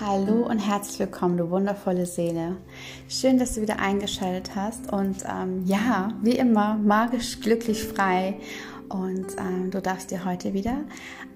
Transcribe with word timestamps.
Hallo 0.00 0.44
und 0.48 0.58
herzlich 0.58 0.98
willkommen, 0.98 1.36
du 1.36 1.50
wundervolle 1.50 2.04
Seele. 2.04 2.56
Schön, 3.08 3.38
dass 3.38 3.54
du 3.54 3.60
wieder 3.60 3.78
eingeschaltet 3.78 4.56
hast 4.56 4.92
und 4.92 5.18
ähm, 5.24 5.64
ja, 5.66 6.12
wie 6.20 6.32
immer, 6.32 6.74
magisch, 6.74 7.38
glücklich, 7.38 7.84
frei. 7.84 8.40
Und 8.88 9.26
ähm, 9.38 9.70
du 9.70 9.80
darfst 9.80 10.10
dir 10.10 10.24
heute 10.24 10.52
wieder 10.52 10.78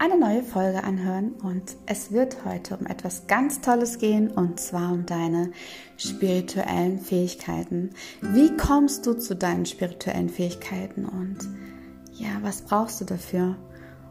eine 0.00 0.18
neue 0.18 0.42
Folge 0.42 0.82
anhören. 0.82 1.34
Und 1.40 1.76
es 1.86 2.10
wird 2.10 2.44
heute 2.44 2.76
um 2.76 2.86
etwas 2.86 3.28
ganz 3.28 3.60
Tolles 3.60 3.98
gehen 3.98 4.28
und 4.28 4.58
zwar 4.58 4.92
um 4.92 5.06
deine 5.06 5.52
spirituellen 5.96 6.98
Fähigkeiten. 6.98 7.90
Wie 8.22 8.56
kommst 8.56 9.06
du 9.06 9.14
zu 9.14 9.36
deinen 9.36 9.66
spirituellen 9.66 10.30
Fähigkeiten 10.30 11.04
und 11.04 11.38
ja, 12.14 12.30
was 12.42 12.62
brauchst 12.62 13.00
du 13.00 13.04
dafür? 13.04 13.54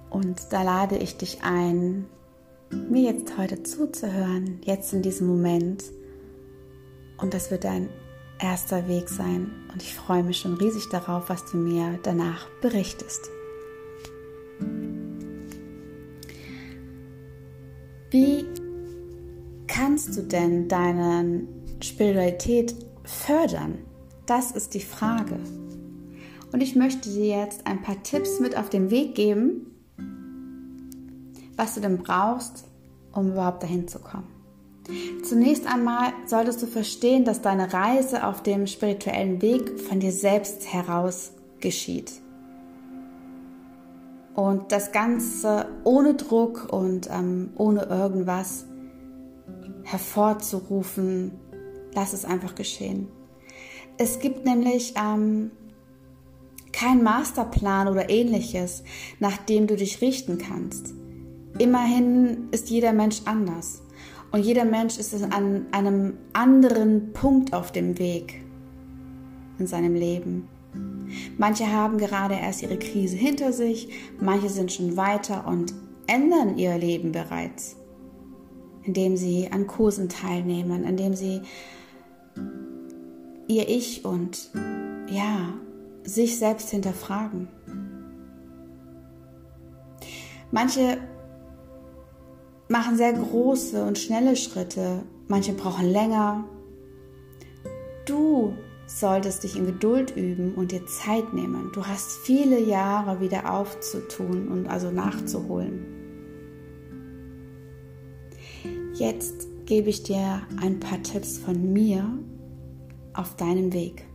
Und 0.09 0.53
da 0.53 0.63
lade 0.63 0.95
ich 0.95 1.17
dich 1.17 1.43
ein, 1.43 2.05
mir 2.71 3.11
jetzt 3.11 3.37
heute 3.37 3.63
zuzuhören, 3.63 4.59
jetzt 4.63 4.93
in 4.93 5.01
diesem 5.01 5.27
Moment. 5.27 5.83
Und 7.17 7.33
das 7.33 7.51
wird 7.51 7.63
dein 7.63 7.89
erster 8.39 8.87
Weg 8.87 9.09
sein. 9.09 9.51
Und 9.71 9.81
ich 9.81 9.93
freue 9.93 10.23
mich 10.23 10.37
schon 10.37 10.55
riesig 10.55 10.89
darauf, 10.89 11.29
was 11.29 11.45
du 11.51 11.57
mir 11.57 11.99
danach 12.03 12.47
berichtest. 12.61 13.29
Wie 18.09 18.45
kannst 19.67 20.15
du 20.15 20.21
denn 20.21 20.67
deine 20.67 21.47
Spiritualität 21.81 22.75
fördern? 23.03 23.79
Das 24.25 24.51
ist 24.51 24.73
die 24.73 24.79
Frage. 24.79 25.39
Und 26.51 26.61
ich 26.61 26.75
möchte 26.75 27.09
dir 27.09 27.25
jetzt 27.25 27.67
ein 27.67 27.81
paar 27.81 28.01
Tipps 28.03 28.39
mit 28.39 28.57
auf 28.57 28.69
den 28.69 28.89
Weg 28.89 29.15
geben, 29.15 29.76
was 31.57 31.75
du 31.75 31.81
denn 31.81 31.97
brauchst, 31.97 32.65
um 33.11 33.31
überhaupt 33.31 33.63
dahin 33.63 33.87
zu 33.87 33.99
kommen. 33.99 34.37
Zunächst 35.23 35.67
einmal 35.67 36.13
solltest 36.25 36.61
du 36.61 36.67
verstehen, 36.67 37.25
dass 37.25 37.41
deine 37.41 37.73
Reise 37.73 38.25
auf 38.25 38.41
dem 38.41 38.67
spirituellen 38.67 39.41
Weg 39.41 39.79
von 39.81 39.99
dir 39.99 40.13
selbst 40.13 40.71
heraus 40.71 41.33
geschieht. 41.59 42.13
Und 44.33 44.71
das 44.71 44.91
Ganze 44.91 45.67
ohne 45.83 46.13
Druck 46.13 46.71
und 46.71 47.09
ähm, 47.11 47.49
ohne 47.55 47.83
irgendwas 47.85 48.65
hervorzurufen, 49.83 51.31
lass 51.93 52.13
es 52.13 52.23
einfach 52.23 52.55
geschehen. 52.55 53.07
Es 53.97 54.19
gibt 54.19 54.45
nämlich 54.45 54.93
ähm, 54.95 55.51
keinen 56.71 57.03
Masterplan 57.03 57.87
oder 57.87 58.09
ähnliches, 58.09 58.83
nach 59.19 59.37
dem 59.37 59.65
du 59.65 59.75
dich 59.75 60.01
richten 60.01 60.37
kannst. 60.37 60.93
Immerhin 61.59 62.49
ist 62.51 62.69
jeder 62.69 62.93
Mensch 62.93 63.21
anders. 63.25 63.81
Und 64.31 64.41
jeder 64.41 64.65
Mensch 64.65 64.97
ist 64.97 65.13
an 65.23 65.65
einem 65.71 66.17
anderen 66.33 67.13
Punkt 67.13 67.53
auf 67.53 67.71
dem 67.71 67.97
Weg 67.97 68.41
in 69.57 69.67
seinem 69.67 69.95
Leben. 69.95 70.47
Manche 71.37 71.71
haben 71.71 71.97
gerade 71.97 72.35
erst 72.35 72.61
ihre 72.61 72.77
Krise 72.77 73.15
hinter 73.15 73.53
sich, 73.53 73.89
manche 74.19 74.49
sind 74.49 74.71
schon 74.71 74.97
weiter 74.97 75.47
und 75.47 75.73
ändern 76.05 76.57
ihr 76.57 76.77
Leben 76.77 77.11
bereits, 77.11 77.75
indem 78.83 79.17
sie 79.17 79.49
an 79.51 79.65
Kursen 79.65 80.09
teilnehmen, 80.09 80.83
indem 80.83 81.15
sie 81.15 81.41
ihr 83.47 83.67
Ich 83.69 84.05
und 84.05 84.51
ja, 85.09 85.53
sich 86.03 86.37
selbst 86.37 86.69
hinterfragen. 86.69 87.47
Manche 90.51 90.97
machen 92.69 92.97
sehr 92.97 93.13
große 93.13 93.83
und 93.83 93.97
schnelle 93.97 94.35
Schritte, 94.35 95.03
manche 95.27 95.53
brauchen 95.53 95.89
länger. 95.89 96.43
Du 98.05 98.53
solltest 98.87 99.43
dich 99.43 99.57
in 99.57 99.65
Geduld 99.65 100.15
üben 100.15 100.55
und 100.55 100.71
dir 100.71 100.85
Zeit 100.85 101.33
nehmen. 101.33 101.71
Du 101.73 101.85
hast 101.85 102.19
viele 102.23 102.59
Jahre 102.59 103.19
wieder 103.19 103.53
aufzutun 103.53 104.47
und 104.47 104.67
also 104.67 104.91
nachzuholen. 104.91 105.85
Jetzt 108.93 109.47
gebe 109.65 109.89
ich 109.89 110.03
dir 110.03 110.41
ein 110.61 110.79
paar 110.79 111.03
Tipps 111.03 111.37
von 111.37 111.73
mir 111.73 112.07
auf 113.13 113.35
deinem 113.35 113.73
Weg. 113.73 114.05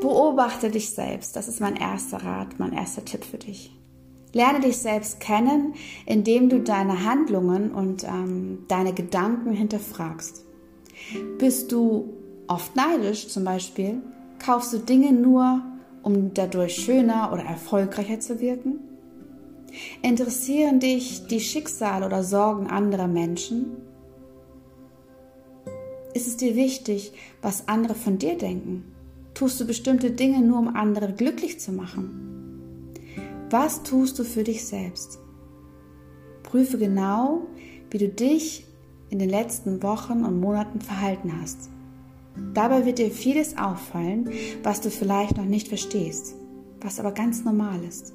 Beobachte 0.00 0.70
dich 0.70 0.90
selbst. 0.90 1.34
Das 1.36 1.48
ist 1.48 1.60
mein 1.60 1.76
erster 1.76 2.18
Rat, 2.22 2.58
mein 2.58 2.72
erster 2.72 3.04
Tipp 3.04 3.24
für 3.24 3.38
dich. 3.38 3.75
Lerne 4.36 4.60
dich 4.60 4.76
selbst 4.76 5.18
kennen, 5.18 5.72
indem 6.04 6.50
du 6.50 6.60
deine 6.60 7.06
Handlungen 7.06 7.70
und 7.70 8.04
ähm, 8.04 8.66
deine 8.68 8.92
Gedanken 8.92 9.52
hinterfragst. 9.52 10.44
Bist 11.38 11.72
du 11.72 12.12
oft 12.46 12.76
neidisch 12.76 13.28
zum 13.28 13.44
Beispiel? 13.44 14.02
Kaufst 14.38 14.74
du 14.74 14.78
Dinge 14.78 15.12
nur, 15.12 15.62
um 16.02 16.34
dadurch 16.34 16.74
schöner 16.76 17.30
oder 17.32 17.44
erfolgreicher 17.44 18.20
zu 18.20 18.38
wirken? 18.38 18.80
Interessieren 20.02 20.80
dich 20.80 21.26
die 21.28 21.40
Schicksale 21.40 22.04
oder 22.04 22.22
Sorgen 22.22 22.66
anderer 22.66 23.08
Menschen? 23.08 23.78
Ist 26.12 26.26
es 26.26 26.36
dir 26.36 26.56
wichtig, 26.56 27.14
was 27.40 27.68
andere 27.68 27.94
von 27.94 28.18
dir 28.18 28.36
denken? 28.36 28.94
Tust 29.32 29.58
du 29.58 29.66
bestimmte 29.66 30.10
Dinge 30.10 30.42
nur, 30.42 30.58
um 30.58 30.76
andere 30.76 31.14
glücklich 31.14 31.58
zu 31.58 31.72
machen? 31.72 32.35
Was 33.50 33.84
tust 33.84 34.18
du 34.18 34.24
für 34.24 34.42
dich 34.42 34.64
selbst? 34.64 35.20
Prüfe 36.42 36.78
genau, 36.78 37.42
wie 37.90 37.98
du 37.98 38.08
dich 38.08 38.66
in 39.08 39.20
den 39.20 39.30
letzten 39.30 39.84
Wochen 39.84 40.24
und 40.24 40.40
Monaten 40.40 40.80
verhalten 40.80 41.32
hast. 41.40 41.70
Dabei 42.54 42.84
wird 42.84 42.98
dir 42.98 43.10
vieles 43.10 43.56
auffallen, 43.56 44.30
was 44.64 44.80
du 44.80 44.90
vielleicht 44.90 45.36
noch 45.36 45.44
nicht 45.44 45.68
verstehst, 45.68 46.34
was 46.80 46.98
aber 46.98 47.12
ganz 47.12 47.44
normal 47.44 47.84
ist. 47.84 48.14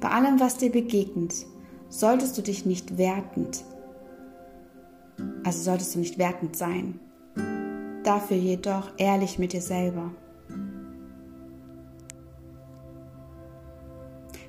Bei 0.00 0.08
allem, 0.08 0.40
was 0.40 0.56
dir 0.56 0.72
begegnet, 0.72 1.46
solltest 1.88 2.36
du 2.36 2.42
dich 2.42 2.66
nicht 2.66 2.98
wertend, 2.98 3.64
also 5.44 5.62
solltest 5.62 5.94
du 5.94 6.00
nicht 6.00 6.18
wertend 6.18 6.56
sein. 6.56 6.98
Dafür 8.02 8.36
jedoch 8.36 8.90
ehrlich 8.98 9.38
mit 9.38 9.52
dir 9.52 9.62
selber. 9.62 10.10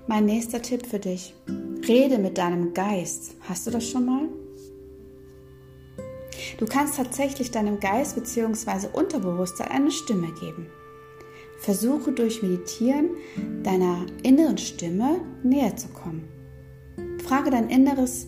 Mein 0.10 0.24
nächster 0.24 0.62
Tipp 0.62 0.86
für 0.88 1.00
dich. 1.00 1.36
Rede 1.86 2.18
mit 2.18 2.38
deinem 2.38 2.74
Geist. 2.74 3.36
Hast 3.42 3.68
du 3.68 3.72
das 3.72 3.90
schon 3.90 4.06
mal? 4.06 4.30
Du 6.58 6.66
kannst 6.66 6.96
tatsächlich 6.96 7.52
deinem 7.52 7.82
Geist 7.82 8.16
bzw. 8.16 8.88
Unterbewusstsein 8.94 9.68
eine 9.68 9.92
Stimme 9.92 10.32
geben. 10.40 10.68
Versuche 11.60 12.14
durch 12.14 12.42
Meditieren 12.42 13.10
deiner 13.64 14.06
inneren 14.24 14.58
Stimme 14.58 15.20
näher 15.44 15.76
zu 15.76 15.90
kommen. 15.90 16.26
Frage 17.26 17.50
dein 17.50 17.70
Inneres, 17.70 18.28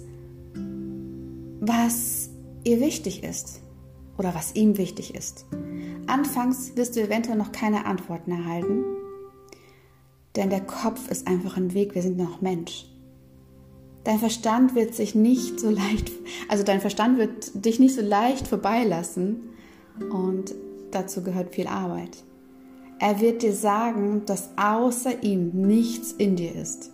was 1.62 2.30
ihr 2.66 2.82
wichtig 2.82 3.24
ist 3.24 3.62
oder 4.18 4.36
was 4.36 4.54
ihm 4.54 4.78
wichtig 4.78 5.16
ist. 5.16 5.46
Anfangs 6.08 6.76
wirst 6.76 6.98
du 6.98 7.02
eventuell 7.02 7.38
noch 7.38 7.54
keine 7.54 7.86
Antworten 7.86 8.32
erhalten, 8.32 8.84
denn 10.36 10.50
der 10.50 10.62
Kopf 10.62 11.10
ist 11.10 11.28
einfach 11.28 11.58
ein 11.58 11.74
Weg, 11.74 11.96
wir 11.96 12.02
sind 12.02 12.18
noch 12.18 12.42
Mensch. 12.42 12.86
Dein 14.04 14.20
Verstand 14.20 14.76
wird 14.76 14.96
sich 14.96 15.16
nicht 15.16 15.60
so 15.60 15.70
leicht, 15.70 16.12
also 16.48 16.64
dein 16.64 16.82
Verstand 16.82 17.18
wird 17.18 17.66
dich 17.66 17.80
nicht 17.80 17.96
so 17.96 18.02
leicht 18.02 18.48
vorbeilassen 18.48 19.50
und 20.12 20.56
dazu 20.92 21.24
gehört 21.24 21.54
viel 21.54 21.68
Arbeit. 21.68 22.24
Er 23.00 23.22
wird 23.22 23.44
dir 23.44 23.54
sagen, 23.54 24.24
dass 24.26 24.50
außer 24.58 25.24
ihm 25.24 25.52
nichts 25.54 26.12
in 26.12 26.36
dir 26.36 26.54
ist. 26.56 26.92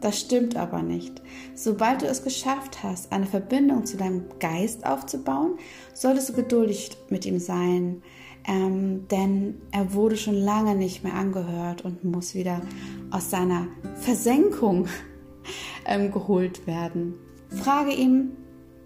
Das 0.00 0.18
stimmt 0.18 0.56
aber 0.56 0.82
nicht. 0.82 1.20
Sobald 1.54 2.00
du 2.00 2.06
es 2.06 2.24
geschafft 2.24 2.82
hast, 2.82 3.12
eine 3.12 3.26
Verbindung 3.26 3.84
zu 3.84 3.98
deinem 3.98 4.24
Geist 4.38 4.86
aufzubauen, 4.86 5.58
solltest 5.92 6.30
du 6.30 6.32
geduldig 6.32 6.96
mit 7.10 7.26
ihm 7.26 7.38
sein, 7.38 8.02
ähm, 8.46 9.06
denn 9.08 9.60
er 9.70 9.92
wurde 9.92 10.16
schon 10.16 10.34
lange 10.34 10.74
nicht 10.74 11.04
mehr 11.04 11.14
angehört 11.14 11.84
und 11.84 12.04
muss 12.04 12.34
wieder 12.34 12.62
aus 13.10 13.30
seiner 13.30 13.66
Versenkung 13.96 14.88
ähm, 15.86 16.10
geholt 16.10 16.66
werden. 16.66 17.14
Frage 17.48 17.92
ihm 17.92 18.30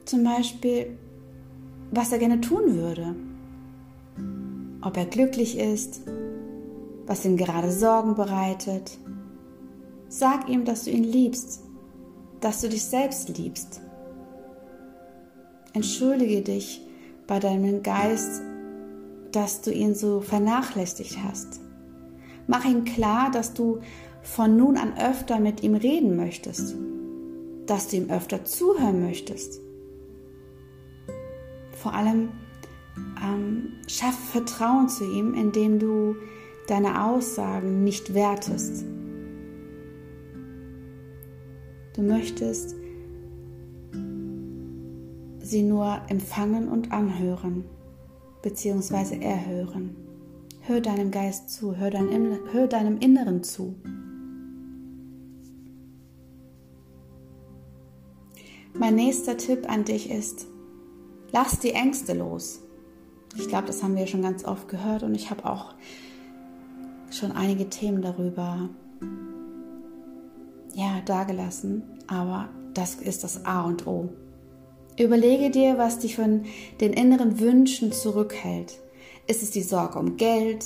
zum 0.04 0.24
Beispiel, 0.24 0.98
was 1.90 2.12
er 2.12 2.18
gerne 2.18 2.40
tun 2.40 2.74
würde, 2.74 3.14
ob 4.82 4.96
er 4.96 5.06
glücklich 5.06 5.58
ist, 5.58 6.02
was 7.06 7.24
ihm 7.24 7.36
gerade 7.36 7.70
Sorgen 7.70 8.14
bereitet. 8.14 8.98
Sag 10.08 10.48
ihm, 10.48 10.64
dass 10.64 10.84
du 10.84 10.90
ihn 10.90 11.04
liebst, 11.04 11.62
dass 12.40 12.60
du 12.60 12.68
dich 12.68 12.84
selbst 12.84 13.36
liebst. 13.36 13.80
Entschuldige 15.72 16.42
dich 16.42 16.82
bei 17.26 17.38
deinem 17.40 17.82
Geist 17.82 18.42
dass 19.34 19.62
du 19.62 19.72
ihn 19.72 19.94
so 19.94 20.20
vernachlässigt 20.20 21.18
hast. 21.24 21.60
Mach 22.46 22.64
ihm 22.64 22.84
klar, 22.84 23.30
dass 23.32 23.52
du 23.52 23.80
von 24.22 24.56
nun 24.56 24.76
an 24.76 24.96
öfter 24.96 25.40
mit 25.40 25.62
ihm 25.62 25.74
reden 25.74 26.16
möchtest, 26.16 26.76
dass 27.66 27.88
du 27.88 27.96
ihm 27.96 28.10
öfter 28.10 28.44
zuhören 28.44 29.02
möchtest. 29.02 29.60
Vor 31.72 31.94
allem 31.94 32.28
ähm, 33.22 33.72
schaff 33.88 34.16
Vertrauen 34.30 34.88
zu 34.88 35.04
ihm, 35.04 35.34
indem 35.34 35.78
du 35.78 36.16
deine 36.68 37.04
Aussagen 37.04 37.82
nicht 37.82 38.14
wertest. 38.14 38.84
Du 41.96 42.02
möchtest 42.02 42.76
sie 45.40 45.62
nur 45.62 46.00
empfangen 46.08 46.68
und 46.68 46.92
anhören, 46.92 47.64
beziehungsweise 48.44 49.20
erhören. 49.20 49.96
Hör 50.60 50.80
deinem 50.80 51.10
Geist 51.10 51.50
zu, 51.50 51.76
hör, 51.76 51.90
dein, 51.90 52.38
hör 52.52 52.66
deinem 52.66 52.98
Inneren 52.98 53.42
zu. 53.42 53.74
Mein 58.74 58.96
nächster 58.96 59.38
Tipp 59.38 59.68
an 59.68 59.84
dich 59.84 60.10
ist, 60.10 60.46
lass 61.32 61.58
die 61.58 61.72
Ängste 61.72 62.12
los. 62.12 62.60
Ich 63.36 63.48
glaube, 63.48 63.66
das 63.66 63.82
haben 63.82 63.96
wir 63.96 64.06
schon 64.06 64.22
ganz 64.22 64.44
oft 64.44 64.68
gehört 64.68 65.02
und 65.02 65.14
ich 65.14 65.30
habe 65.30 65.46
auch 65.46 65.74
schon 67.10 67.32
einige 67.32 67.70
Themen 67.70 68.02
darüber 68.02 68.68
ja, 70.74 71.00
dagelassen, 71.06 71.82
aber 72.08 72.50
das 72.74 72.96
ist 72.96 73.24
das 73.24 73.46
A 73.46 73.62
und 73.62 73.86
O. 73.86 74.10
Überlege 74.98 75.50
dir, 75.50 75.76
was 75.76 75.98
dich 75.98 76.14
von 76.16 76.44
den 76.80 76.92
inneren 76.92 77.40
Wünschen 77.40 77.90
zurückhält. 77.90 78.78
Ist 79.26 79.42
es 79.42 79.50
die 79.50 79.62
Sorge 79.62 79.98
um 79.98 80.16
Geld? 80.16 80.64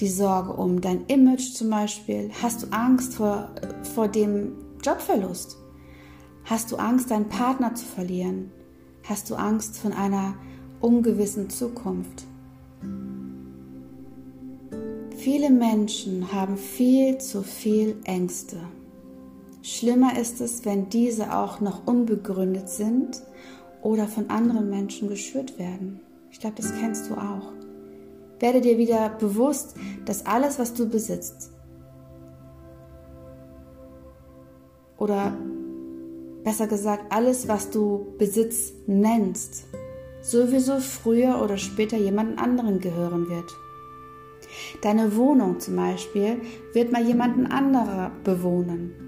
Die 0.00 0.08
Sorge 0.08 0.52
um 0.52 0.82
dein 0.82 1.06
Image 1.06 1.54
zum 1.54 1.70
Beispiel? 1.70 2.30
Hast 2.42 2.62
du 2.62 2.66
Angst 2.72 3.14
vor, 3.14 3.48
vor 3.94 4.08
dem 4.08 4.52
Jobverlust? 4.82 5.56
Hast 6.44 6.70
du 6.70 6.76
Angst, 6.76 7.10
deinen 7.10 7.28
Partner 7.28 7.74
zu 7.74 7.86
verlieren? 7.86 8.52
Hast 9.04 9.30
du 9.30 9.34
Angst 9.34 9.78
von 9.78 9.92
einer 9.92 10.34
ungewissen 10.80 11.48
Zukunft? 11.48 12.24
Viele 15.16 15.50
Menschen 15.50 16.32
haben 16.32 16.58
viel 16.58 17.18
zu 17.18 17.42
viel 17.42 17.96
Ängste. 18.04 18.58
Schlimmer 19.78 20.18
ist 20.18 20.40
es, 20.40 20.64
wenn 20.64 20.88
diese 20.88 21.36
auch 21.36 21.60
noch 21.60 21.86
unbegründet 21.86 22.70
sind 22.70 23.22
oder 23.82 24.06
von 24.06 24.30
anderen 24.30 24.70
Menschen 24.70 25.08
geschürt 25.08 25.58
werden. 25.58 26.00
Ich 26.30 26.40
glaube, 26.40 26.56
das 26.56 26.74
kennst 26.74 27.10
du 27.10 27.14
auch. 27.14 27.52
Werde 28.40 28.62
dir 28.62 28.78
wieder 28.78 29.10
bewusst, 29.10 29.74
dass 30.06 30.24
alles, 30.24 30.58
was 30.58 30.72
du 30.72 30.88
besitzt, 30.88 31.50
oder 34.96 35.36
besser 36.42 36.68
gesagt, 36.68 37.12
alles, 37.12 37.46
was 37.46 37.68
du 37.68 38.14
Besitz 38.16 38.72
nennst, 38.86 39.66
sowieso 40.22 40.78
früher 40.78 41.42
oder 41.42 41.58
später 41.58 41.98
jemand 41.98 42.38
anderen 42.38 42.80
gehören 42.80 43.28
wird. 43.28 43.52
Deine 44.80 45.16
Wohnung 45.16 45.60
zum 45.60 45.76
Beispiel 45.76 46.40
wird 46.72 46.92
mal 46.92 47.06
jemanden 47.06 47.46
anderer 47.46 48.10
bewohnen. 48.24 49.06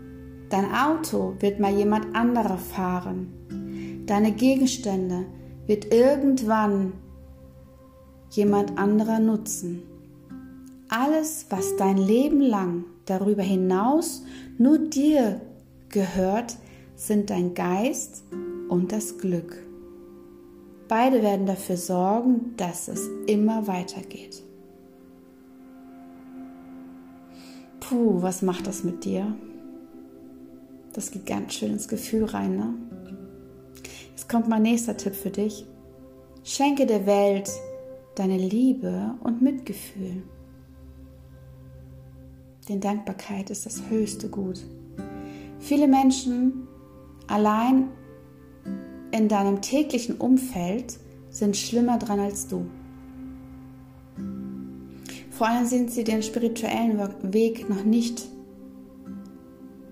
Dein 0.50 0.72
Auto 0.72 1.34
wird 1.40 1.60
mal 1.60 1.74
jemand 1.74 2.14
anderer 2.14 2.58
fahren. 2.58 4.04
Deine 4.06 4.32
Gegenstände 4.32 5.26
wird 5.66 5.92
irgendwann 5.92 6.94
jemand 8.30 8.78
anderer 8.78 9.20
nutzen. 9.20 9.82
Alles, 10.88 11.46
was 11.50 11.76
dein 11.76 11.98
Leben 11.98 12.40
lang 12.40 12.84
darüber 13.04 13.42
hinaus 13.42 14.22
nur 14.56 14.78
dir 14.78 15.40
gehört, 15.90 16.56
sind 16.96 17.28
dein 17.28 17.52
Geist 17.54 18.24
und 18.68 18.92
das 18.92 19.18
Glück. 19.18 19.62
Beide 20.88 21.22
werden 21.22 21.44
dafür 21.44 21.76
sorgen, 21.76 22.54
dass 22.56 22.88
es 22.88 23.06
immer 23.26 23.66
weitergeht. 23.66 24.42
Puh, 27.80 28.22
was 28.22 28.40
macht 28.40 28.66
das 28.66 28.84
mit 28.84 29.04
dir? 29.04 29.34
Das 30.98 31.12
geht 31.12 31.26
ganz 31.26 31.54
schön 31.54 31.74
ins 31.74 31.86
Gefühl 31.86 32.24
rein, 32.24 32.56
ne? 32.56 32.74
Jetzt 34.10 34.28
kommt 34.28 34.48
mein 34.48 34.62
nächster 34.62 34.96
Tipp 34.96 35.14
für 35.14 35.30
dich. 35.30 35.64
Schenke 36.42 36.86
der 36.86 37.06
Welt 37.06 37.48
deine 38.16 38.36
Liebe 38.36 39.14
und 39.22 39.40
Mitgefühl. 39.40 40.24
Denn 42.68 42.80
Dankbarkeit 42.80 43.48
ist 43.50 43.64
das 43.64 43.80
höchste 43.88 44.28
Gut. 44.28 44.66
Viele 45.60 45.86
Menschen 45.86 46.66
allein 47.28 47.90
in 49.12 49.28
deinem 49.28 49.62
täglichen 49.62 50.16
Umfeld 50.16 50.98
sind 51.30 51.56
schlimmer 51.56 51.98
dran 51.98 52.18
als 52.18 52.48
du. 52.48 52.66
Vor 55.30 55.46
allem 55.46 55.64
sind 55.64 55.92
sie 55.92 56.02
den 56.02 56.24
spirituellen 56.24 56.98
Weg 57.32 57.70
noch 57.70 57.84
nicht, 57.84 58.26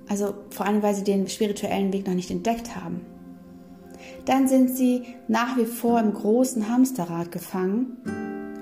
also 0.08 0.34
vor 0.50 0.66
allem, 0.66 0.82
weil 0.82 0.94
sie 0.94 1.04
den 1.04 1.28
spirituellen 1.28 1.92
Weg 1.92 2.06
noch 2.06 2.14
nicht 2.14 2.30
entdeckt 2.30 2.76
haben. 2.76 3.00
Dann 4.24 4.48
sind 4.48 4.70
sie 4.70 5.02
nach 5.28 5.56
wie 5.56 5.64
vor 5.64 6.00
im 6.00 6.12
großen 6.12 6.68
Hamsterrad 6.68 7.32
gefangen, 7.32 7.96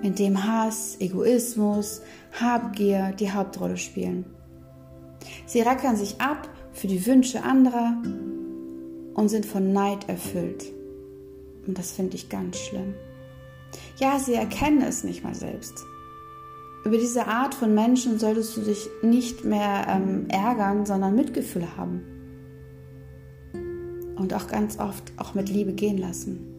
in 0.02 0.14
dem 0.14 0.44
Hass, 0.44 0.96
Egoismus, 1.00 2.02
Habgier 2.38 3.14
die 3.18 3.32
Hauptrolle 3.32 3.76
spielen. 3.76 4.26
Sie 5.46 5.60
rackern 5.60 5.96
sich 5.96 6.20
ab 6.20 6.48
für 6.72 6.88
die 6.88 7.06
Wünsche 7.06 7.42
anderer 7.42 8.02
und 9.14 9.28
sind 9.28 9.46
von 9.46 9.72
Neid 9.72 10.08
erfüllt. 10.08 10.64
Und 11.66 11.78
das 11.78 11.92
finde 11.92 12.16
ich 12.16 12.28
ganz 12.28 12.58
schlimm. 12.58 12.94
Ja, 13.98 14.18
sie 14.18 14.34
erkennen 14.34 14.82
es 14.82 15.04
nicht 15.04 15.24
mal 15.24 15.34
selbst. 15.34 15.84
Über 16.84 16.98
diese 16.98 17.26
Art 17.26 17.54
von 17.54 17.74
Menschen 17.74 18.18
solltest 18.18 18.56
du 18.56 18.60
dich 18.60 18.88
nicht 19.02 19.44
mehr 19.44 19.86
ähm, 19.88 20.26
ärgern, 20.28 20.84
sondern 20.84 21.16
Mitgefühl 21.16 21.76
haben. 21.76 22.02
Und 24.16 24.34
auch 24.34 24.46
ganz 24.46 24.78
oft 24.78 25.12
auch 25.16 25.34
mit 25.34 25.48
Liebe 25.48 25.72
gehen 25.72 25.98
lassen. 25.98 26.54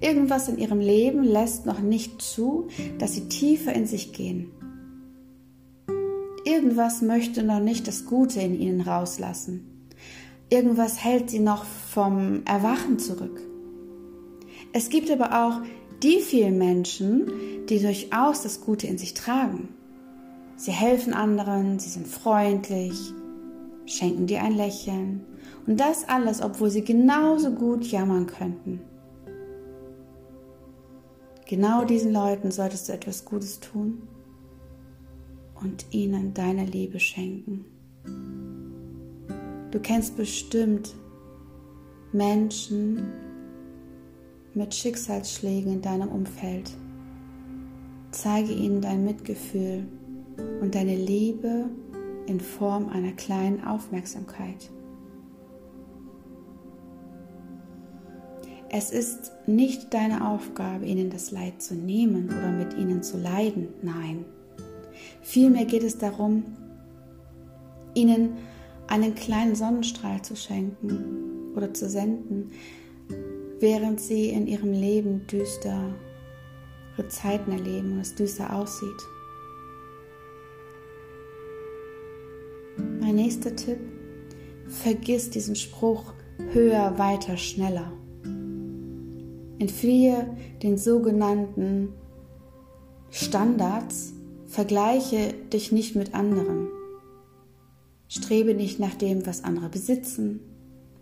Irgendwas 0.00 0.48
in 0.48 0.58
ihrem 0.58 0.78
Leben 0.78 1.24
lässt 1.24 1.66
noch 1.66 1.80
nicht 1.80 2.22
zu, 2.22 2.68
dass 2.98 3.14
sie 3.14 3.28
tiefer 3.28 3.72
in 3.72 3.86
sich 3.86 4.12
gehen. 4.12 4.50
Irgendwas 6.44 7.02
möchte 7.02 7.42
noch 7.42 7.60
nicht 7.60 7.88
das 7.88 8.06
Gute 8.06 8.40
in 8.40 8.58
ihnen 8.58 8.80
rauslassen. 8.80 9.88
Irgendwas 10.48 11.02
hält 11.02 11.30
sie 11.30 11.40
noch 11.40 11.64
vom 11.64 12.42
Erwachen 12.44 13.00
zurück. 13.00 13.40
Es 14.72 14.88
gibt 14.88 15.10
aber 15.10 15.44
auch 15.44 15.60
die 16.06 16.20
vielen 16.20 16.56
Menschen, 16.56 17.66
die 17.68 17.80
durchaus 17.80 18.42
das 18.42 18.60
Gute 18.60 18.86
in 18.86 18.96
sich 18.96 19.12
tragen. 19.14 19.70
Sie 20.56 20.70
helfen 20.70 21.12
anderen, 21.12 21.80
sie 21.80 21.88
sind 21.88 22.06
freundlich, 22.06 22.96
schenken 23.86 24.28
dir 24.28 24.40
ein 24.42 24.54
Lächeln 24.54 25.24
und 25.66 25.80
das 25.80 26.08
alles, 26.08 26.40
obwohl 26.40 26.70
sie 26.70 26.84
genauso 26.84 27.50
gut 27.50 27.84
jammern 27.84 28.26
könnten. 28.26 28.80
Genau 31.48 31.84
diesen 31.84 32.12
Leuten 32.12 32.52
solltest 32.52 32.88
du 32.88 32.92
etwas 32.92 33.24
Gutes 33.24 33.58
tun 33.58 34.06
und 35.60 35.86
ihnen 35.90 36.34
deine 36.34 36.66
Liebe 36.66 37.00
schenken. 37.00 37.64
Du 39.72 39.80
kennst 39.80 40.16
bestimmt 40.16 40.94
Menschen, 42.12 43.25
mit 44.56 44.74
Schicksalsschlägen 44.74 45.74
in 45.74 45.82
deinem 45.82 46.08
Umfeld. 46.08 46.70
Zeige 48.10 48.52
ihnen 48.52 48.80
dein 48.80 49.04
Mitgefühl 49.04 49.86
und 50.62 50.74
deine 50.74 50.96
Liebe 50.96 51.66
in 52.26 52.40
Form 52.40 52.88
einer 52.88 53.12
kleinen 53.12 53.62
Aufmerksamkeit. 53.64 54.70
Es 58.70 58.90
ist 58.90 59.32
nicht 59.46 59.94
deine 59.94 60.26
Aufgabe, 60.28 60.86
ihnen 60.86 61.10
das 61.10 61.30
Leid 61.30 61.62
zu 61.62 61.74
nehmen 61.74 62.26
oder 62.26 62.50
mit 62.50 62.74
ihnen 62.74 63.02
zu 63.02 63.18
leiden. 63.18 63.68
Nein. 63.82 64.24
Vielmehr 65.20 65.66
geht 65.66 65.84
es 65.84 65.98
darum, 65.98 66.44
ihnen 67.94 68.38
einen 68.88 69.14
kleinen 69.14 69.54
Sonnenstrahl 69.54 70.22
zu 70.22 70.34
schenken 70.34 71.52
oder 71.54 71.72
zu 71.74 71.88
senden, 71.88 72.50
während 73.60 74.00
sie 74.00 74.30
in 74.30 74.46
ihrem 74.46 74.72
Leben 74.72 75.26
düstere 75.26 75.94
Zeiten 77.08 77.52
erleben 77.52 77.92
und 77.92 78.00
es 78.00 78.14
düster 78.14 78.54
aussieht. 78.54 79.02
Mein 83.00 83.14
nächster 83.14 83.54
Tipp, 83.54 83.78
vergiss 84.66 85.30
diesen 85.30 85.56
Spruch 85.56 86.12
höher, 86.52 86.98
weiter, 86.98 87.36
schneller. 87.36 87.92
Entfliehe 89.58 90.36
den 90.62 90.76
sogenannten 90.76 91.92
Standards, 93.10 94.12
vergleiche 94.46 95.32
dich 95.52 95.72
nicht 95.72 95.96
mit 95.96 96.14
anderen. 96.14 96.68
Strebe 98.08 98.54
nicht 98.54 98.78
nach 98.78 98.94
dem, 98.94 99.26
was 99.26 99.44
andere 99.44 99.68
besitzen, 99.68 100.40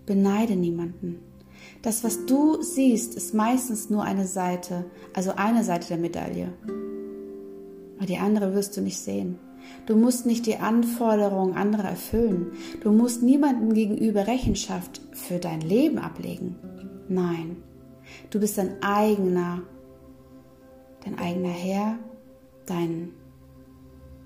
Beneide 0.06 0.54
niemanden. 0.54 1.18
Das, 1.82 2.04
was 2.04 2.26
du 2.26 2.62
siehst, 2.62 3.14
ist 3.14 3.34
meistens 3.34 3.90
nur 3.90 4.02
eine 4.02 4.26
Seite, 4.26 4.86
also 5.14 5.32
eine 5.36 5.64
Seite 5.64 5.88
der 5.88 5.98
Medaille. 5.98 6.52
Aber 7.96 8.06
die 8.06 8.18
andere 8.18 8.54
wirst 8.54 8.76
du 8.76 8.80
nicht 8.80 8.98
sehen. 8.98 9.38
Du 9.86 9.96
musst 9.96 10.26
nicht 10.26 10.46
die 10.46 10.56
Anforderungen 10.56 11.54
anderer 11.54 11.88
erfüllen. 11.88 12.52
Du 12.82 12.92
musst 12.92 13.22
niemandem 13.22 13.74
gegenüber 13.74 14.26
Rechenschaft 14.26 15.00
für 15.12 15.38
dein 15.38 15.60
Leben 15.60 15.98
ablegen. 15.98 16.56
Nein, 17.08 17.56
du 18.30 18.40
bist 18.40 18.58
dein 18.58 18.82
eigener, 18.82 19.62
dein 21.04 21.18
eigener 21.18 21.50
Herr, 21.50 21.98
dein, 22.66 23.10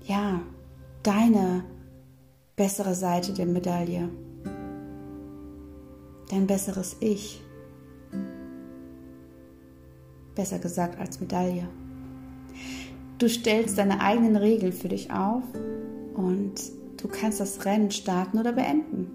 ja, 0.05 0.41
deine 1.03 1.63
bessere 2.55 2.95
Seite 2.95 3.33
der 3.33 3.45
Medaille, 3.45 4.09
dein 6.29 6.47
besseres 6.47 6.95
Ich. 6.99 7.41
Besser 10.35 10.59
gesagt 10.59 10.99
als 10.99 11.19
Medaille. 11.19 11.67
Du 13.17 13.27
stellst 13.27 13.77
deine 13.77 13.99
eigenen 13.99 14.37
Regeln 14.37 14.71
für 14.71 14.87
dich 14.87 15.11
auf 15.11 15.43
und 16.15 16.53
du 16.97 17.07
kannst 17.09 17.41
das 17.41 17.65
Rennen 17.65 17.91
starten 17.91 18.39
oder 18.39 18.53
beenden. 18.53 19.11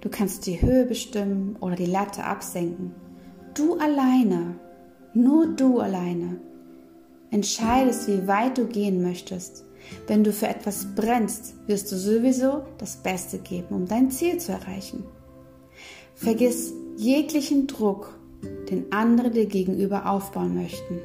Du 0.00 0.08
kannst 0.08 0.46
die 0.46 0.62
Höhe 0.62 0.86
bestimmen 0.86 1.56
oder 1.60 1.76
die 1.76 1.86
Latte 1.86 2.24
absenken. 2.24 2.94
Du 3.54 3.74
alleine, 3.74 4.54
nur 5.12 5.46
du 5.48 5.80
alleine, 5.80 6.40
entscheidest, 7.30 8.08
wie 8.08 8.26
weit 8.26 8.56
du 8.56 8.66
gehen 8.66 9.02
möchtest. 9.02 9.64
Wenn 10.06 10.24
du 10.24 10.32
für 10.32 10.48
etwas 10.48 10.86
brennst, 10.94 11.54
wirst 11.66 11.92
du 11.92 11.96
sowieso 11.96 12.62
das 12.78 12.96
Beste 12.96 13.38
geben, 13.38 13.74
um 13.74 13.86
dein 13.86 14.10
Ziel 14.10 14.38
zu 14.38 14.52
erreichen. 14.52 15.04
Vergiss 16.16 16.72
jeglichen 16.96 17.68
Druck, 17.68 18.18
den 18.68 18.92
andere 18.92 19.30
dir 19.30 19.46
gegenüber 19.46 20.10
aufbauen 20.10 20.54
möchten. 20.54 20.98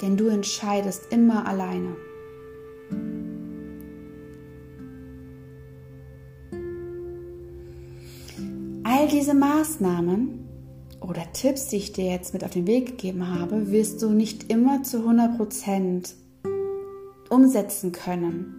denn 0.00 0.16
du 0.16 0.28
entscheidest 0.28 1.10
immer 1.10 1.46
alleine. 1.46 1.96
All 8.84 9.08
diese 9.08 9.34
Maßnahmen 9.34 10.48
oder 11.00 11.22
Tipps, 11.32 11.68
die 11.68 11.76
ich 11.76 11.92
dir 11.92 12.06
jetzt 12.06 12.32
mit 12.32 12.44
auf 12.44 12.50
den 12.50 12.66
Weg 12.66 12.86
gegeben 12.86 13.28
habe, 13.28 13.70
wirst 13.70 14.02
du 14.02 14.10
nicht 14.10 14.50
immer 14.50 14.82
zu 14.82 14.98
100% 14.98 16.14
umsetzen 17.28 17.92
können. 17.92 18.55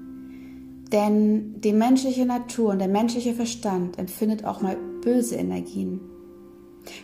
Denn 0.92 1.60
die 1.60 1.74
menschliche 1.74 2.26
Natur 2.26 2.72
und 2.72 2.80
der 2.80 2.88
menschliche 2.88 3.34
Verstand 3.34 4.00
empfindet 4.00 4.46
auch 4.46 4.62
mal 4.62 4.78
böse 5.02 5.36
Energien. 5.36 6.00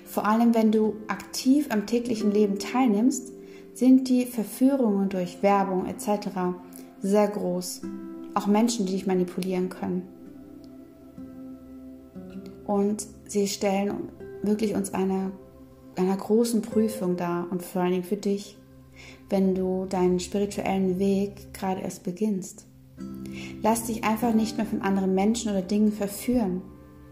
Vor 0.05 0.25
allem, 0.25 0.55
wenn 0.55 0.71
du 0.71 0.95
aktiv 1.07 1.67
am 1.69 1.85
täglichen 1.85 2.31
Leben 2.31 2.59
teilnimmst, 2.59 3.33
sind 3.73 4.07
die 4.07 4.25
Verführungen 4.25 5.09
durch 5.09 5.41
Werbung 5.43 5.85
etc. 5.87 6.29
sehr 7.01 7.27
groß. 7.27 7.81
Auch 8.35 8.47
Menschen, 8.47 8.85
die 8.85 8.93
dich 8.93 9.05
manipulieren 9.05 9.69
können. 9.69 10.03
Und 12.65 13.05
sie 13.27 13.47
stellen 13.47 14.09
wirklich 14.41 14.75
uns 14.75 14.93
eine, 14.93 15.31
einer 15.97 16.15
großen 16.15 16.61
Prüfung 16.61 17.17
dar 17.17 17.47
und 17.51 17.61
vor 17.61 17.81
allen 17.81 17.91
Dingen 17.91 18.03
für 18.03 18.17
dich, 18.17 18.57
wenn 19.29 19.55
du 19.55 19.85
deinen 19.85 20.19
spirituellen 20.19 20.99
Weg 20.99 21.53
gerade 21.53 21.81
erst 21.81 22.03
beginnst. 22.03 22.65
Lass 23.61 23.85
dich 23.85 24.03
einfach 24.03 24.33
nicht 24.33 24.57
mehr 24.57 24.65
von 24.65 24.81
anderen 24.81 25.15
Menschen 25.15 25.51
oder 25.51 25.61
Dingen 25.61 25.91
verführen, 25.91 26.61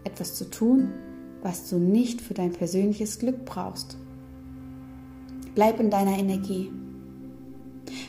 etwas 0.04 0.34
zu 0.34 0.50
tun, 0.50 0.92
was 1.42 1.68
du 1.68 1.78
nicht 1.78 2.20
für 2.20 2.34
dein 2.34 2.52
persönliches 2.52 3.18
Glück 3.18 3.44
brauchst. 3.44 3.96
Bleib 5.54 5.80
in 5.80 5.90
deiner 5.90 6.18
Energie. 6.18 6.70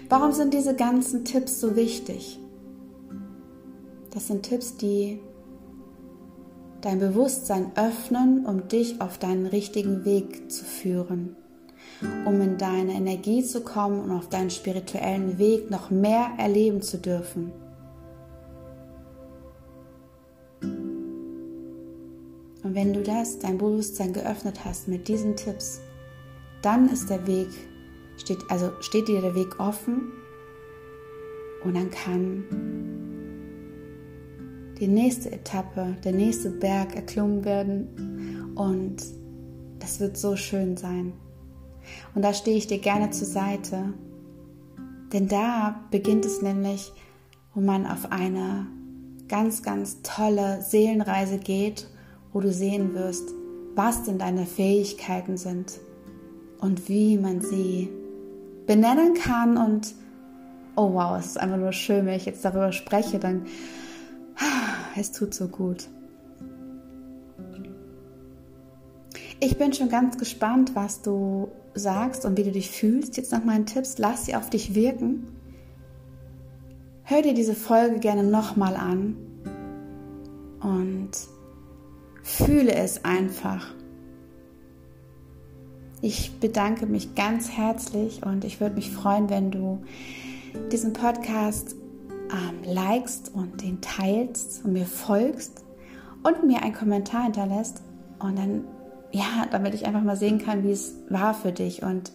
Warum 0.10 0.32
sind 0.32 0.53
diese 0.53 0.75
ganzen 0.75 1.25
Tipps 1.25 1.60
so 1.60 1.75
wichtig? 1.75 2.39
Das 4.12 4.27
sind 4.27 4.44
Tipps, 4.44 4.77
die 4.77 5.20
dein 6.82 7.00
Bewusstsein 7.00 7.72
öffnen, 7.75 8.46
um 8.46 8.68
dich 8.68 9.01
auf 9.01 9.18
deinen 9.18 9.46
richtigen 9.46 10.06
Weg 10.06 10.51
zu 10.51 10.65
führen, 10.65 11.36
um 12.25 12.39
in 12.42 12.58
deine 12.58 12.94
Energie 12.94 13.44
zu 13.44 13.62
kommen 13.62 14.01
und 14.01 14.12
auf 14.12 14.30
deinen 14.30 14.50
spirituellen 14.50 15.38
Weg 15.39 15.72
noch 15.72 15.89
mehr 15.89 16.32
erleben 16.38 16.82
zu 16.82 16.98
dürfen. 16.98 17.51
Und 22.63 22.75
wenn 22.75 22.93
du 22.93 23.03
das, 23.03 23.39
dein 23.39 23.58
Bewusstsein 23.58 24.13
geöffnet 24.13 24.63
hast 24.63 24.88
mit 24.88 25.08
diesen 25.08 25.36
Tipps, 25.36 25.82
dann 26.62 26.89
ist 26.89 27.10
der 27.10 27.27
Weg, 27.27 27.50
steht, 28.17 28.39
also 28.50 28.72
steht 28.79 29.10
dir 29.10 29.22
der 29.22 29.36
Weg 29.36 29.60
offen. 29.60 30.12
Und 31.63 31.75
dann 31.75 31.91
kann 31.91 32.43
die 34.79 34.88
nächste 34.88 35.32
Etappe, 35.32 35.98
der 36.03 36.13
nächste 36.13 36.50
Berg 36.50 36.96
erklommen 36.96 37.43
werden. 37.43 38.53
Und 38.55 39.03
das 39.79 40.00
wird 40.00 40.17
so 40.17 40.36
schön 40.36 40.77
sein. 40.77 41.13
Und 42.15 42.22
da 42.22 42.34
stehe 42.34 42.58
ich 42.58 42.67
dir 42.67 42.79
gerne 42.79 43.12
zur 43.12 43.27
Seite, 43.27 43.93
denn 45.12 45.27
da 45.27 45.84
beginnt 45.91 46.25
es 46.25 46.41
nämlich, 46.41 46.91
wo 47.53 47.62
man 47.62 47.86
auf 47.86 48.12
eine 48.12 48.67
ganz, 49.27 49.63
ganz 49.63 50.01
tolle 50.01 50.62
Seelenreise 50.62 51.38
geht, 51.38 51.88
wo 52.34 52.42
du 52.42 52.52
sehen 52.52 52.94
wirst, 52.94 53.34
was 53.75 54.04
denn 54.04 54.18
deine 54.18 54.46
Fähigkeiten 54.46 55.38
sind, 55.38 55.80
und 56.63 56.88
wie 56.88 57.18
man 57.18 57.42
sie 57.42 57.90
benennen 58.66 59.13
kann. 59.16 59.58
Und 59.58 59.94
oh 60.78 60.94
wow, 60.94 61.18
es 61.20 61.28
ist 61.28 61.38
einfach 61.38 61.58
nur 61.58 61.74
schön, 61.74 62.06
wenn 62.06 62.16
ich 62.16 62.25
jetzt 62.25 62.46
darüber 62.46 62.72
spreche, 62.72 63.20
dann 63.20 63.46
es 64.96 65.12
tut 65.12 65.34
so 65.34 65.50
gut. 65.50 65.90
Ich 69.42 69.58
bin 69.58 69.74
schon 69.74 69.90
ganz 69.90 70.18
gespannt, 70.18 70.72
was 70.74 71.02
du 71.02 71.50
sagst 71.74 72.24
und 72.24 72.38
wie 72.38 72.44
du 72.44 72.52
dich 72.52 72.72
fühlst. 72.72 73.18
Jetzt 73.18 73.34
nach 73.34 73.44
meinen 73.44 73.66
Tipps, 73.66 73.98
lass 73.98 74.25
sie 74.25 74.36
auf 74.36 74.50
dich 74.50 74.74
wirken. 74.74 75.28
Hör 77.04 77.22
dir 77.22 77.34
diese 77.34 77.56
Folge 77.56 78.00
gerne 78.00 78.24
nochmal 78.24 78.78
an 78.78 79.18
und 80.62 81.12
fühle 82.36 82.74
es 82.74 83.06
einfach. 83.06 83.68
Ich 86.02 86.40
bedanke 86.40 86.86
mich 86.86 87.16
ganz 87.16 87.50
herzlich 87.52 88.25
und 88.25 88.44
ich 88.44 88.60
würde 88.60 88.75
mich 88.75 88.92
freuen, 88.92 89.30
wenn 89.30 89.52
du 89.52 89.84
diesen 90.72 90.94
Podcast 90.94 91.75
ähm, 92.32 92.74
likest 92.74 93.34
und 93.34 93.62
den 93.62 93.80
teilst 93.82 94.66
und 94.66 94.74
mir 94.74 94.86
folgst 94.86 95.63
und 96.24 96.46
mir 96.46 96.62
einen 96.62 96.74
Kommentar 96.74 97.24
hinterlässt 97.24 97.82
und 98.20 98.38
dann, 98.38 98.66
ja, 99.12 99.46
damit 99.52 99.74
ich 99.74 99.86
einfach 99.86 100.04
mal 100.04 100.18
sehen 100.18 100.40
kann, 100.40 100.63
wie 100.63 100.72
es 100.72 100.96
war 101.10 101.34
für 101.34 101.52
dich 101.52 101.84
und 101.84 102.12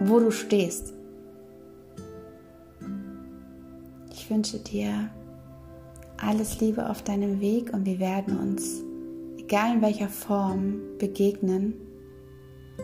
wo 0.00 0.20
du 0.20 0.30
stehst. 0.30 0.92
Ich 4.12 4.30
wünsche 4.30 4.58
dir 4.58 5.10
alles 6.18 6.60
Liebe 6.60 6.88
auf 6.88 7.02
deinem 7.02 7.40
Weg 7.40 7.72
und 7.72 7.84
wir 7.86 7.98
werden 7.98 8.38
uns, 8.38 8.82
egal 9.46 9.74
in 9.74 9.82
welcher 9.82 10.08
Form, 10.08 10.98
begegnen 10.98 11.74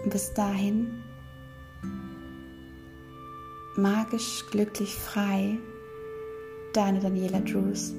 und 0.04 0.10
bis 0.12 0.32
dahin 0.32 1.02
magisch 3.76 4.44
glücklich 4.52 4.94
frei, 4.94 5.58
deine 6.72 7.00
Daniela 7.00 7.40
Drews. 7.40 7.94